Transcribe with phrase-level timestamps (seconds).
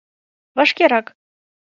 [0.57, 1.05] Вашкерак!